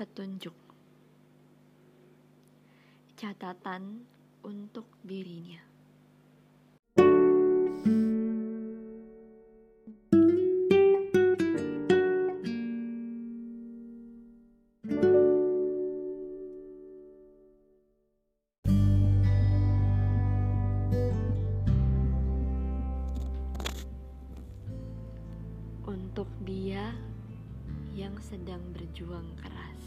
[0.00, 0.56] Petunjuk.
[3.20, 4.08] Catatan
[4.40, 5.69] untuk dirinya
[28.00, 29.82] yang sedang berjuang keras.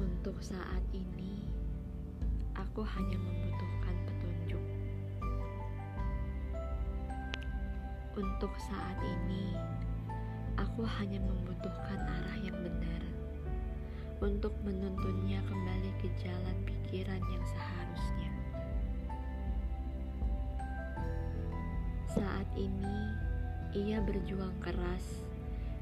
[0.00, 1.44] Untuk saat ini,
[2.56, 4.64] aku hanya membutuhkan petunjuk.
[8.16, 9.52] Untuk saat ini,
[10.56, 13.02] aku hanya membutuhkan arah yang benar
[14.22, 18.21] untuk menuntunnya kembali ke jalan pikiran yang seharusnya.
[22.12, 22.96] Saat ini,
[23.72, 25.24] ia berjuang keras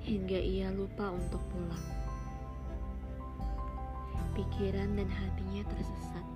[0.07, 1.87] hingga ia lupa untuk pulang.
[4.39, 6.27] Pikiran dan hatinya tersesat.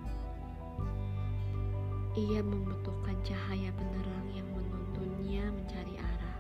[2.19, 6.39] Ia membutuhkan cahaya penerang yang menuntunnya mencari arah.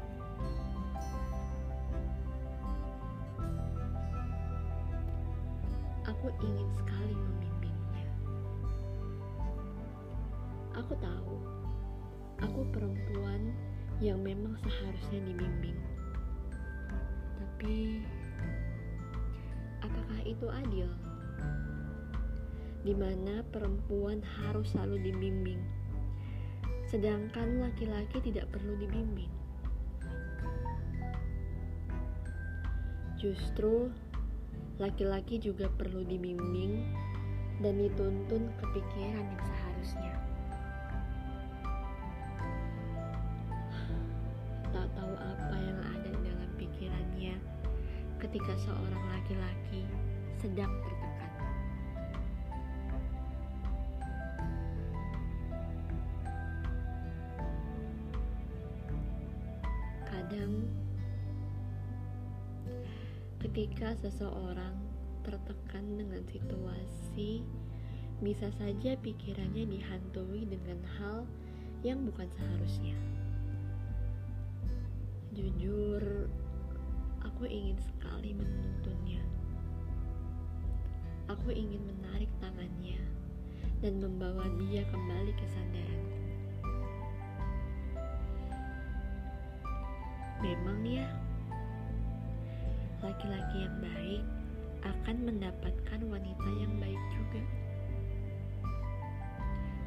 [6.10, 8.06] Aku ingin sekali membimbingnya.
[10.74, 11.38] Aku tahu,
[12.44, 13.56] aku perempuan
[14.04, 15.78] yang memang seharusnya dibimbing.
[17.40, 18.04] Tapi,
[19.80, 20.90] apakah itu adil?
[22.84, 25.62] Di mana perempuan harus selalu dibimbing,
[26.84, 29.32] sedangkan laki-laki tidak perlu dibimbing.
[33.16, 33.88] Justru
[34.76, 36.84] laki-laki juga perlu dibimbing
[37.64, 38.64] dan dituntun ke
[48.34, 49.86] ketika seorang laki-laki
[50.42, 51.32] sedang tertekan.
[60.02, 60.66] Kadang
[63.38, 64.82] ketika seseorang
[65.22, 67.46] tertekan dengan situasi,
[68.18, 71.22] bisa saja pikirannya dihantui dengan hal
[71.86, 72.98] yang bukan seharusnya.
[75.38, 76.26] Jujur,
[77.24, 79.24] aku ingin sekali menuntunnya.
[81.32, 83.00] Aku ingin menarik tangannya
[83.80, 86.20] dan membawa dia kembali ke sandaranku.
[90.44, 91.08] Memang ya,
[93.00, 94.24] laki-laki yang baik
[94.84, 97.42] akan mendapatkan wanita yang baik juga.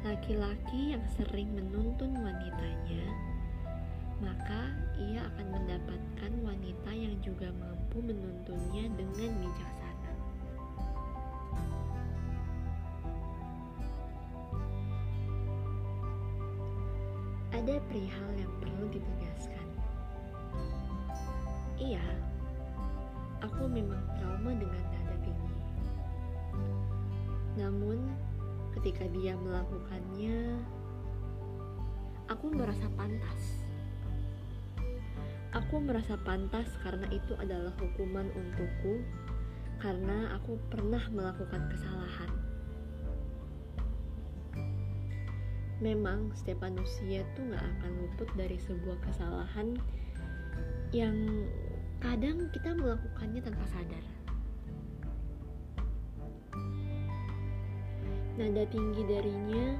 [0.02, 3.02] Laki-laki yang sering menuntun wanitanya,
[4.18, 10.12] maka ia akan mendapatkan wanita yang juga mampu menuntunnya dengan bijaksana.
[17.54, 19.68] Ada perihal yang perlu ditegaskan.
[21.78, 22.02] Iya,
[23.38, 25.54] aku memang trauma dengan nada tinggi.
[27.54, 28.02] Namun,
[28.74, 30.58] ketika dia melakukannya,
[32.26, 33.67] aku merasa pantas.
[35.58, 39.02] Aku merasa pantas karena itu adalah hukuman untukku,
[39.82, 42.30] karena aku pernah melakukan kesalahan.
[45.82, 49.74] Memang setiap manusia tuh gak akan luput dari sebuah kesalahan
[50.94, 51.14] yang
[51.98, 54.04] kadang kita melakukannya tanpa sadar.
[58.38, 59.74] Nada tinggi darinya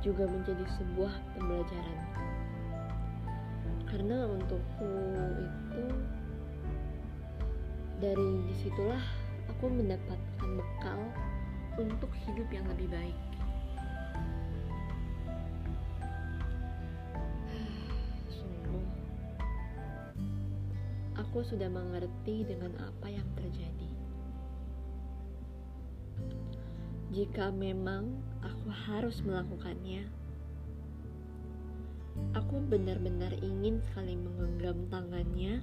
[0.00, 2.29] juga menjadi sebuah pembelajaran.
[3.90, 4.86] Karena untukku
[5.42, 5.84] itu
[7.98, 9.02] dari di situlah
[9.50, 11.00] aku mendapatkan bekal
[11.74, 13.18] untuk hidup yang lebih baik.
[18.30, 18.86] Sungguh
[21.18, 23.90] aku sudah mengerti dengan apa yang terjadi.
[27.10, 30.06] Jika memang aku harus melakukannya,
[32.32, 35.62] aku benar-benar ingin sekali menggenggam tangannya,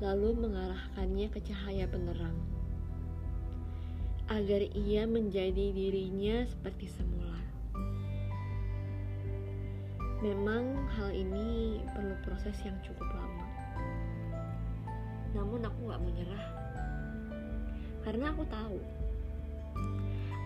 [0.00, 2.36] lalu mengarahkannya ke cahaya penerang,
[4.30, 7.40] agar ia menjadi dirinya seperti semula.
[10.20, 13.46] Memang hal ini perlu proses yang cukup lama.
[15.32, 16.46] Namun aku gak menyerah.
[18.04, 18.78] Karena aku tahu.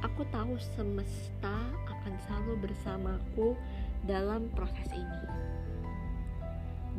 [0.06, 1.58] Aku tahu semesta
[1.90, 3.58] akan selalu bersamaku
[4.04, 5.20] dalam proses ini.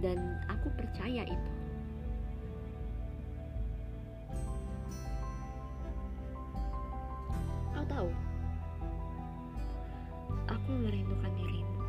[0.02, 0.18] Dan
[0.50, 1.52] aku percaya itu.
[7.72, 8.10] Kau tahu,
[10.50, 11.80] aku merindukan dirimu.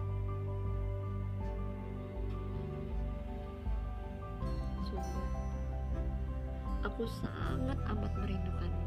[4.86, 5.28] Sungguh,
[6.84, 8.86] aku sangat amat merindukanmu.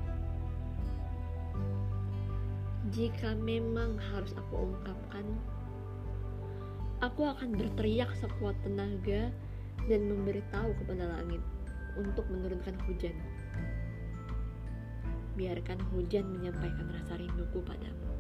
[2.90, 5.28] Jika memang harus aku ungkapkan,
[7.00, 9.32] aku akan berteriak sekuat tenaga
[9.88, 11.40] dan memberitahu kepada langit
[11.96, 13.16] untuk menurunkan hujan.
[15.40, 18.12] Biarkan hujan menyampaikan rasa rinduku padamu.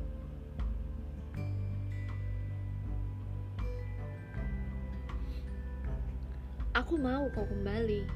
[6.80, 8.08] Aku mau kau kembali.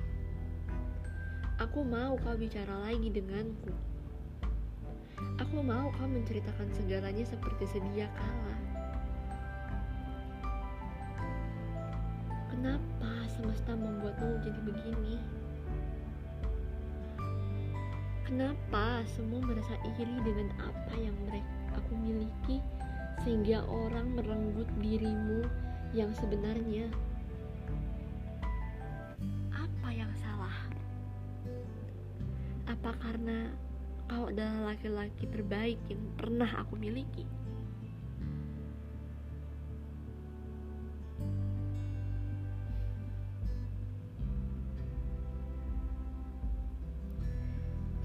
[1.59, 3.75] Aku mau kau bicara lagi denganku.
[5.43, 8.62] Aku mau kau menceritakan segalanya seperti sedia kala.
[12.63, 15.19] Kenapa semesta membuatmu jadi begini?
[18.23, 22.63] Kenapa semua merasa iri dengan apa yang mereka aku miliki
[23.19, 25.43] sehingga orang merenggut dirimu
[25.91, 26.87] yang sebenarnya?
[29.51, 30.55] Apa yang salah?
[32.71, 33.51] Apa karena
[34.07, 37.27] kau adalah laki-laki terbaik yang pernah aku miliki?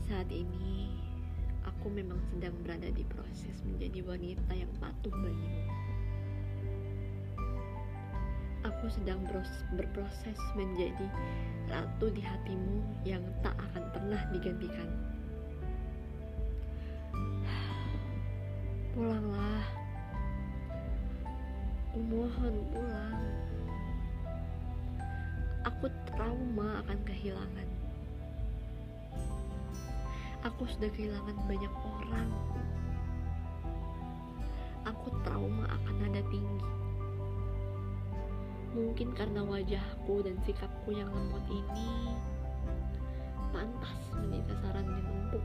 [0.09, 0.89] Saat ini,
[1.69, 5.69] aku memang sedang berada di proses menjadi wanita yang patuh bagimu.
[8.65, 9.21] Aku sedang
[9.77, 11.05] berproses menjadi
[11.69, 14.89] ratu di hatimu yang tak akan pernah digantikan.
[18.97, 19.65] Pulanglah,
[21.93, 23.25] kumohon pulang.
[25.69, 27.78] Aku trauma akan kehilangan.
[30.49, 32.31] Aku sudah kehilangan banyak orang.
[34.89, 36.71] Aku trauma akan nada tinggi.
[38.73, 42.17] Mungkin karena wajahku dan sikapku yang lembut ini
[43.53, 45.45] pantas menjadi sasaran yang empuk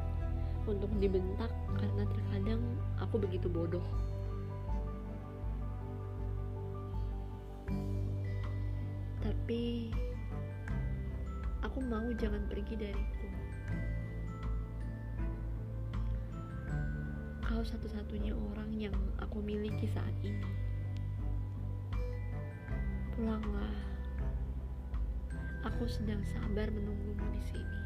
[0.71, 2.61] untuk dibentak karena terkadang
[3.03, 3.83] aku begitu bodoh.
[9.19, 9.91] Tapi
[11.59, 13.42] aku mau jangan pergi dariku.
[17.63, 18.91] Kau satu-satunya orang yang
[19.23, 20.51] aku miliki saat ini.
[23.15, 23.71] Pulanglah.
[25.71, 27.79] Aku sedang sabar menunggumu di sini.